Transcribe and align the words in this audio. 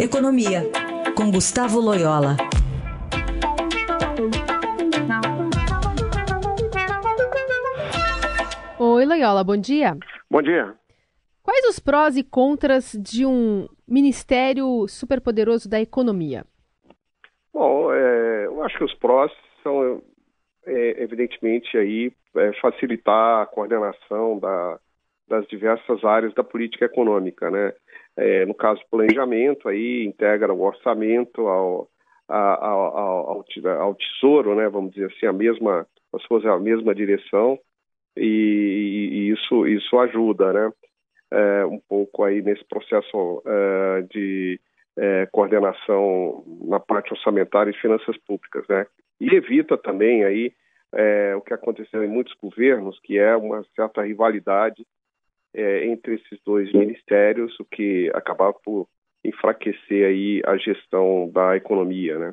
Economia, 0.00 0.62
com 1.16 1.28
Gustavo 1.28 1.80
Loyola. 1.80 2.36
Oi, 8.78 9.04
Loyola, 9.04 9.42
bom 9.42 9.56
dia. 9.56 9.96
Bom 10.30 10.40
dia. 10.40 10.72
Quais 11.42 11.64
os 11.66 11.80
prós 11.80 12.16
e 12.16 12.22
contras 12.22 12.92
de 12.92 13.26
um 13.26 13.66
ministério 13.88 14.86
superpoderoso 14.86 15.68
da 15.68 15.80
economia? 15.80 16.44
Bom, 17.52 17.92
é, 17.92 18.46
eu 18.46 18.62
acho 18.62 18.78
que 18.78 18.84
os 18.84 18.94
prós 18.94 19.32
são, 19.64 20.00
é, 20.64 21.02
evidentemente, 21.02 21.76
aí 21.76 22.12
é, 22.36 22.52
facilitar 22.60 23.42
a 23.42 23.46
coordenação 23.46 24.38
da, 24.38 24.78
das 25.28 25.46
diversas 25.46 26.04
áreas 26.04 26.34
da 26.34 26.42
política 26.42 26.86
econômica, 26.86 27.50
né? 27.50 27.72
É, 28.16 28.44
no 28.46 28.54
caso 28.54 28.80
planejamento, 28.90 29.68
aí 29.68 30.04
integra 30.04 30.52
o 30.52 30.62
orçamento 30.62 31.46
ao, 31.46 31.88
ao, 32.28 32.96
ao, 32.96 33.44
ao, 33.80 33.94
tesouro, 33.94 34.54
né? 34.54 34.68
Vamos 34.68 34.92
dizer 34.92 35.06
assim, 35.06 35.26
a 35.26 35.32
mesma, 35.32 35.86
se 36.20 36.26
fosse 36.26 36.46
a 36.48 36.58
mesma 36.58 36.94
direção 36.94 37.58
e, 38.16 39.08
e 39.12 39.30
isso 39.30 39.66
isso 39.66 39.98
ajuda, 39.98 40.52
né? 40.52 40.72
É, 41.30 41.64
um 41.66 41.78
pouco 41.78 42.24
aí 42.24 42.40
nesse 42.40 42.64
processo 42.64 43.42
é, 43.46 44.02
de 44.10 44.58
é, 44.96 45.26
coordenação 45.30 46.42
na 46.62 46.80
parte 46.80 47.12
orçamentária 47.12 47.70
e 47.70 47.80
finanças 47.80 48.16
públicas, 48.26 48.64
né? 48.68 48.86
E 49.20 49.34
evita 49.34 49.76
também 49.76 50.24
aí 50.24 50.52
é, 50.92 51.34
o 51.36 51.40
que 51.40 51.52
aconteceu 51.52 52.02
em 52.02 52.08
muitos 52.08 52.34
governos, 52.34 52.98
que 53.00 53.18
é 53.18 53.36
uma 53.36 53.64
certa 53.76 54.02
rivalidade 54.02 54.86
é, 55.54 55.86
entre 55.86 56.14
esses 56.14 56.38
dois 56.44 56.72
ministérios, 56.72 57.58
o 57.60 57.64
que 57.64 58.10
acaba 58.14 58.52
por 58.52 58.88
enfraquecer 59.24 60.06
aí 60.06 60.42
a 60.46 60.56
gestão 60.56 61.30
da 61.32 61.56
economia, 61.56 62.18
né? 62.18 62.32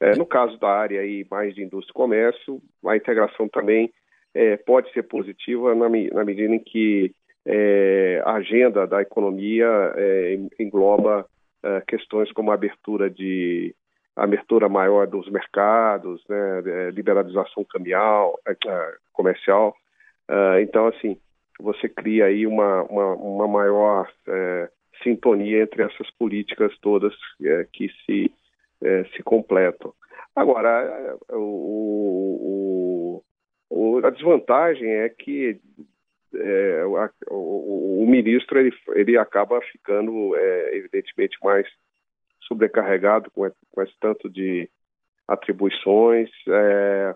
É, 0.00 0.16
no 0.16 0.24
caso 0.24 0.58
da 0.58 0.68
área 0.68 1.00
aí 1.00 1.26
mais 1.30 1.54
de 1.54 1.62
indústria 1.62 1.92
e 1.92 1.94
comércio, 1.94 2.62
a 2.86 2.96
integração 2.96 3.48
também 3.48 3.92
é, 4.34 4.56
pode 4.56 4.90
ser 4.92 5.02
positiva 5.02 5.74
na, 5.74 5.88
na 5.88 6.24
medida 6.24 6.54
em 6.54 6.58
que 6.58 7.14
é, 7.44 8.22
a 8.24 8.34
agenda 8.34 8.86
da 8.86 9.02
economia 9.02 9.66
é, 9.96 10.38
engloba 10.58 11.26
é, 11.62 11.82
questões 11.86 12.30
como 12.32 12.50
a 12.50 12.54
abertura 12.54 13.10
de 13.10 13.74
a 14.16 14.24
abertura 14.24 14.68
maior 14.68 15.06
dos 15.06 15.30
mercados, 15.30 16.22
né, 16.28 16.62
é, 16.66 16.90
liberalização 16.90 17.64
cambial, 17.64 18.38
comercial. 19.12 19.74
então, 20.60 20.88
assim, 20.88 21.16
você 21.60 21.88
cria 21.88 22.26
aí 22.26 22.46
uma, 22.46 22.82
uma, 22.84 23.14
uma 23.14 23.48
maior 23.48 24.10
é, 24.28 24.68
sintonia 25.02 25.62
entre 25.62 25.82
essas 25.82 26.10
políticas 26.12 26.76
todas 26.80 27.14
é, 27.42 27.66
que 27.72 27.88
se, 28.04 28.32
é, 28.82 29.04
se 29.16 29.22
completam. 29.22 29.92
Agora, 30.34 31.16
o, 31.30 33.22
o, 33.68 34.00
a 34.04 34.10
desvantagem 34.10 34.88
é 34.88 35.08
que 35.08 35.60
é, 36.34 36.84
o, 37.28 38.02
o, 38.02 38.06
ministro 38.06 38.58
ele, 38.58 38.72
ele 38.94 39.18
acaba 39.18 39.60
ficando, 39.62 40.36
é, 40.36 40.76
evidentemente, 40.76 41.36
mais 41.42 41.66
sobrecarregado 42.42 43.30
com, 43.30 43.50
com 43.72 43.82
esse 43.82 43.94
tanto 44.00 44.28
de 44.28 44.68
atribuições. 45.26 46.30
É, 46.48 46.52
é, 46.52 47.14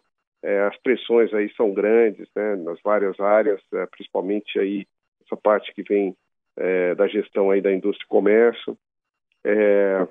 as 0.67 0.77
pressões 0.79 1.33
aí 1.33 1.51
são 1.55 1.73
grandes, 1.73 2.29
né, 2.37 2.57
nas 2.57 2.81
várias 2.83 3.19
áreas, 3.19 3.61
é, 3.73 3.87
principalmente 3.87 4.59
aí 4.59 4.87
essa 5.25 5.37
parte 5.37 5.73
que 5.73 5.83
vem 5.83 6.15
é, 6.57 6.95
da 6.95 7.09
gestão 7.09 7.51
aí 7.51 7.61
da 7.61 7.73
indústria 7.73 8.05
e 8.05 8.09
comércio. 8.09 8.79
É, 9.45 10.07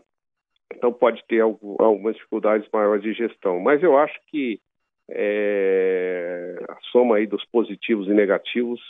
então 0.75 0.91
pode 0.91 1.23
ter 1.27 1.39
algumas 1.41 2.15
dificuldades 2.15 2.67
maiores 2.71 3.03
de 3.03 3.13
gestão, 3.13 3.59
mas 3.59 3.81
eu 3.83 3.97
acho 3.97 4.19
que 4.27 4.59
é, 5.09 6.55
a 6.69 6.77
soma 6.91 7.17
aí 7.17 7.27
dos 7.27 7.45
positivos 7.45 8.07
e 8.07 8.13
negativos, 8.13 8.81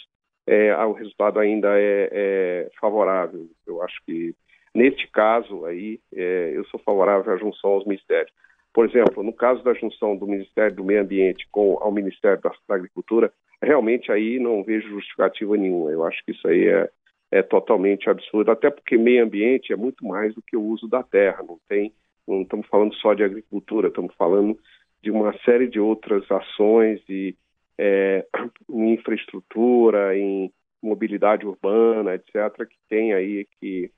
é, 0.45 0.75
o 0.85 0.93
resultado 0.93 1.39
ainda 1.39 1.69
é, 1.75 2.69
favorável. 2.79 3.47
Eu 3.65 3.81
acho 3.81 4.01
que 4.05 4.33
neste 4.73 5.07
caso 5.07 5.65
aí 5.65 5.99
eu 6.11 6.65
sou 6.65 6.79
favorável 6.79 7.33
à 7.33 7.37
junção 7.37 7.71
aos 7.71 7.85
ministérios. 7.85 8.33
Por 8.73 8.89
exemplo, 8.89 9.21
no 9.21 9.31
caso 9.31 9.63
da 9.63 9.73
junção 9.73 10.15
do 10.15 10.25
Ministério 10.25 10.75
do 10.75 10.83
Meio 10.83 11.01
Ambiente 11.01 11.47
com 11.51 11.77
ao 11.79 11.91
Ministério 11.91 12.41
da, 12.41 12.51
Agricultura, 12.75 13.31
realmente 13.61 14.11
aí 14.11 14.39
não 14.39 14.63
vejo 14.63 14.89
justificativa 14.89 15.55
nenhuma. 15.55 15.91
Eu 15.91 16.03
acho 16.03 16.23
que 16.25 16.31
isso 16.31 16.47
aí 16.47 16.67
é, 16.67 16.89
é 17.31 17.43
totalmente 17.43 18.09
absurdo, 18.09 18.51
até 18.51 18.71
porque 18.71 18.97
meio 18.97 19.23
ambiente 19.23 19.71
é 19.71 19.75
muito 19.75 20.03
mais 20.05 20.33
do 20.33 20.41
que 20.41 20.57
o 20.57 20.63
uso 20.63 20.87
da 20.87 21.03
terra. 21.03 21.43
Não 21.47 21.59
tem, 21.69 21.93
não 22.27 22.41
estamos 22.41 22.67
falando 22.67 22.95
só 22.95 23.13
de 23.13 23.23
agricultura, 23.23 23.89
estamos 23.89 24.13
falando 24.15 24.57
de 25.03 25.11
uma 25.11 25.37
série 25.39 25.67
de 25.67 25.79
outras 25.79 26.29
ações 26.31 26.99
e 27.07 27.35
é, 27.77 28.25
em 28.69 28.93
infraestrutura, 28.93 30.17
em 30.17 30.51
mobilidade 30.81 31.45
urbana, 31.45 32.15
etc., 32.15 32.67
que 32.67 32.77
tem 32.89 33.13
aí 33.13 33.47
que 33.59 33.91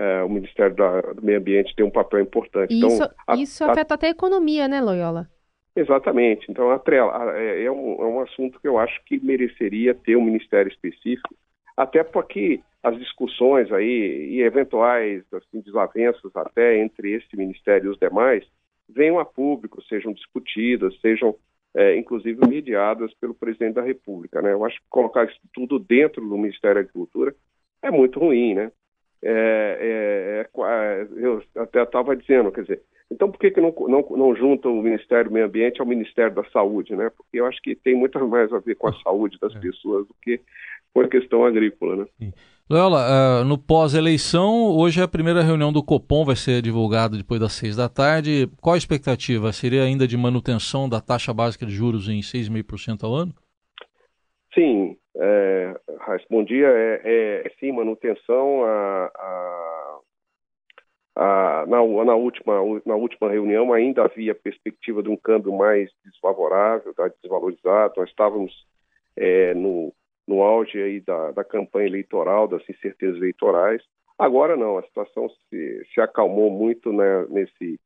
é, 0.00 0.22
o 0.22 0.30
Ministério 0.30 0.74
da, 0.74 1.00
do 1.12 1.22
Meio 1.22 1.38
Ambiente 1.38 1.76
tem 1.76 1.84
um 1.84 1.90
papel 1.90 2.20
importante. 2.20 2.72
Isso, 2.72 2.86
então, 2.86 3.10
a, 3.26 3.36
isso 3.36 3.62
afeta 3.62 3.92
a... 3.92 3.96
até 3.96 4.06
a 4.06 4.10
economia, 4.10 4.66
né, 4.66 4.80
Loyola? 4.80 5.28
Exatamente. 5.76 6.50
Então, 6.50 6.70
a 6.70 6.78
trela, 6.78 7.36
é, 7.38 7.64
é, 7.64 7.70
um, 7.70 8.02
é 8.02 8.06
um 8.06 8.20
assunto 8.20 8.58
que 8.58 8.66
eu 8.66 8.78
acho 8.78 8.98
que 9.04 9.22
mereceria 9.22 9.94
ter 9.94 10.16
um 10.16 10.24
ministério 10.24 10.72
específico, 10.72 11.34
até 11.76 12.02
porque 12.02 12.60
as 12.82 12.98
discussões 12.98 13.70
aí 13.70 14.30
e 14.30 14.40
eventuais 14.40 15.22
assim, 15.34 15.60
desavenças 15.60 16.34
até 16.34 16.78
entre 16.78 17.12
esse 17.12 17.36
ministério 17.36 17.88
e 17.88 17.90
os 17.90 17.98
demais 17.98 18.42
venham 18.88 19.18
a 19.18 19.24
público, 19.24 19.82
sejam 19.82 20.14
discutidas, 20.14 20.98
sejam 21.00 21.36
é, 21.74 21.94
inclusive 21.96 22.40
mediadas 22.48 23.12
pelo 23.20 23.34
presidente 23.34 23.74
da 23.74 23.82
República. 23.82 24.40
Né? 24.40 24.52
Eu 24.52 24.64
acho 24.64 24.78
que 24.78 24.86
colocar 24.88 25.24
isso 25.24 25.38
tudo 25.52 25.78
dentro 25.78 26.26
do 26.26 26.38
Ministério 26.38 26.76
da 26.76 26.80
Agricultura 26.80 27.34
é 27.82 27.90
muito 27.90 28.18
ruim, 28.18 28.54
né? 28.54 28.72
É, 29.22 30.46
é, 30.46 30.60
é, 30.62 31.06
eu 31.16 31.42
até 31.56 31.82
estava 31.82 32.16
dizendo, 32.16 32.50
quer 32.50 32.62
dizer, 32.62 32.82
então 33.10 33.30
por 33.30 33.38
que, 33.38 33.50
que 33.50 33.60
não, 33.60 33.74
não, 33.88 34.06
não 34.16 34.34
junta 34.34 34.68
o 34.68 34.82
Ministério 34.82 35.30
do 35.30 35.34
Meio 35.34 35.46
Ambiente 35.46 35.80
ao 35.80 35.86
Ministério 35.86 36.34
da 36.34 36.44
Saúde, 36.50 36.94
né? 36.94 37.10
Porque 37.16 37.40
eu 37.40 37.46
acho 37.46 37.60
que 37.60 37.74
tem 37.74 37.94
muito 37.94 38.18
mais 38.26 38.52
a 38.52 38.58
ver 38.58 38.76
com 38.76 38.88
a 38.88 38.94
saúde 39.02 39.36
das 39.40 39.54
é. 39.54 39.58
pessoas 39.58 40.06
do 40.06 40.14
que 40.22 40.40
com 40.94 41.00
a 41.00 41.08
questão 41.08 41.44
agrícola, 41.44 41.96
né? 41.96 42.06
Sim. 42.18 42.32
Loyola, 42.68 43.42
uh, 43.42 43.44
no 43.44 43.58
pós-eleição, 43.58 44.70
hoje 44.76 45.02
a 45.02 45.08
primeira 45.08 45.42
reunião 45.42 45.72
do 45.72 45.82
Copom 45.82 46.24
vai 46.24 46.36
ser 46.36 46.62
divulgada 46.62 47.16
depois 47.16 47.40
das 47.40 47.52
seis 47.52 47.74
da 47.74 47.88
tarde. 47.88 48.48
Qual 48.60 48.74
a 48.74 48.78
expectativa? 48.78 49.52
Seria 49.52 49.82
ainda 49.82 50.06
de 50.06 50.16
manutenção 50.16 50.88
da 50.88 51.00
taxa 51.00 51.34
básica 51.34 51.66
de 51.66 51.72
juros 51.72 52.08
em 52.08 52.20
6,5% 52.20 53.02
ao 53.02 53.12
ano? 53.12 53.34
Sim, 54.54 54.96
é, 55.16 55.74
bom 56.28 56.42
dia. 56.42 56.66
É, 56.66 57.44
é, 57.46 57.50
sim, 57.60 57.72
manutenção. 57.72 58.64
A, 58.64 59.10
a, 59.14 60.00
a, 61.16 61.66
na, 61.66 62.04
na, 62.04 62.14
última, 62.14 62.54
na 62.84 62.96
última 62.96 63.30
reunião 63.30 63.72
ainda 63.72 64.04
havia 64.04 64.34
perspectiva 64.34 65.02
de 65.02 65.08
um 65.08 65.16
câmbio 65.16 65.52
mais 65.52 65.90
desfavorável, 66.04 66.92
tá, 66.94 67.08
desvalorizado. 67.22 67.94
Nós 67.96 68.08
estávamos 68.08 68.52
é, 69.16 69.54
no, 69.54 69.92
no 70.26 70.42
auge 70.42 70.82
aí 70.82 71.00
da, 71.00 71.30
da 71.30 71.44
campanha 71.44 71.86
eleitoral, 71.86 72.48
das 72.48 72.68
incertezas 72.68 73.16
eleitorais. 73.18 73.82
Agora 74.18 74.56
não, 74.56 74.78
a 74.78 74.82
situação 74.82 75.28
se, 75.48 75.86
se 75.94 76.00
acalmou 76.00 76.50
muito 76.50 76.92
né, 76.92 77.24
nesse, 77.28 77.78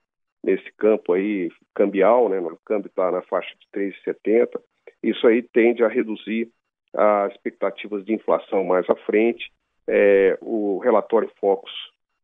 nesse 0.43 0.73
campo 0.79 1.13
aí 1.13 1.51
cambial, 1.75 2.29
né, 2.29 2.41
o 2.41 2.59
câmbio 2.65 2.89
está 2.89 3.11
na 3.11 3.23
faixa 3.23 3.55
de 3.55 3.67
3,70. 3.81 4.61
Isso 5.05 5.27
aí 5.27 5.43
tende 5.43 5.85
a 5.85 5.89
reduzir 5.89 6.49
as 6.95 7.33
expectativas 7.33 8.05
de 8.05 8.15
inflação 8.15 8.65
mais 8.65 8.89
à 8.89 8.97
frente. 8.97 9.51
É, 9.87 10.39
o 10.41 10.79
relatório 10.79 11.31
Focus 11.39 11.73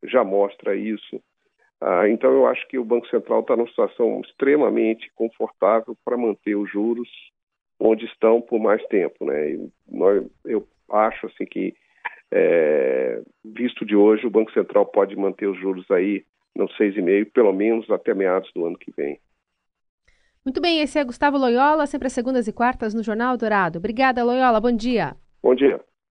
já 0.04 0.24
mostra 0.24 0.74
isso. 0.74 1.20
Ah, 1.80 2.08
então, 2.08 2.30
eu 2.32 2.46
acho 2.46 2.66
que 2.68 2.78
o 2.78 2.84
Banco 2.84 3.06
Central 3.08 3.40
está 3.40 3.56
numa 3.56 3.68
situação 3.68 4.20
extremamente 4.20 5.10
confortável 5.14 5.96
para 6.04 6.16
manter 6.16 6.54
os 6.54 6.70
juros 6.70 7.08
onde 7.78 8.04
estão 8.06 8.40
por 8.40 8.60
mais 8.60 8.84
tempo. 8.86 9.24
Né? 9.24 9.58
Nós, 9.88 10.26
eu 10.44 10.66
acho 10.90 11.26
assim 11.26 11.46
que, 11.46 11.74
é, 12.30 13.22
visto 13.44 13.84
de 13.84 13.96
hoje, 13.96 14.26
o 14.26 14.30
Banco 14.30 14.52
Central 14.52 14.86
pode 14.86 15.16
manter 15.16 15.46
os 15.46 15.58
juros 15.58 15.90
aí 15.90 16.24
no 16.54 16.66
6,5, 16.68 17.30
pelo 17.32 17.52
menos 17.52 17.90
até 17.90 18.14
meados 18.14 18.50
do 18.54 18.66
ano 18.66 18.78
que 18.78 18.92
vem. 18.92 19.18
Muito 20.44 20.60
bem, 20.60 20.80
esse 20.80 20.98
é 20.98 21.04
Gustavo 21.04 21.36
Loyola, 21.36 21.86
sempre 21.86 22.06
às 22.06 22.14
segundas 22.14 22.48
e 22.48 22.52
quartas 22.52 22.94
no 22.94 23.02
Jornal 23.02 23.36
Dourado. 23.36 23.78
Obrigada, 23.78 24.24
Loyola. 24.24 24.60
Bom 24.60 24.72
dia. 24.72 25.14
Bom 25.42 25.54
dia. 25.54 25.80